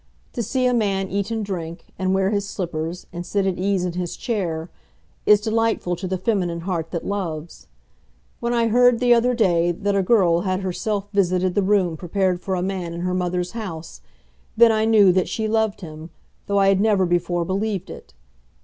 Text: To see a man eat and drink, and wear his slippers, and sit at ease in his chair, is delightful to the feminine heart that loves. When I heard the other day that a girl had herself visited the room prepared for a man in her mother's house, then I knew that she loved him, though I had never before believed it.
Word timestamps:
To 0.33 0.41
see 0.41 0.65
a 0.65 0.73
man 0.73 1.11
eat 1.11 1.29
and 1.29 1.45
drink, 1.45 1.85
and 1.99 2.11
wear 2.11 2.31
his 2.31 2.47
slippers, 2.49 3.05
and 3.13 3.23
sit 3.23 3.45
at 3.45 3.59
ease 3.59 3.85
in 3.85 3.93
his 3.93 4.17
chair, 4.17 4.71
is 5.27 5.39
delightful 5.39 5.95
to 5.97 6.07
the 6.07 6.17
feminine 6.17 6.61
heart 6.61 6.89
that 6.89 7.05
loves. 7.05 7.67
When 8.39 8.51
I 8.51 8.69
heard 8.69 8.99
the 8.99 9.13
other 9.13 9.35
day 9.35 9.71
that 9.71 9.95
a 9.95 10.01
girl 10.01 10.39
had 10.39 10.61
herself 10.61 11.07
visited 11.13 11.53
the 11.53 11.61
room 11.61 11.97
prepared 11.97 12.41
for 12.41 12.55
a 12.55 12.63
man 12.63 12.93
in 12.95 13.01
her 13.01 13.13
mother's 13.13 13.51
house, 13.51 14.01
then 14.57 14.71
I 14.71 14.85
knew 14.85 15.11
that 15.11 15.29
she 15.29 15.47
loved 15.47 15.81
him, 15.81 16.09
though 16.47 16.57
I 16.57 16.69
had 16.69 16.81
never 16.81 17.05
before 17.05 17.45
believed 17.45 17.91
it. 17.91 18.15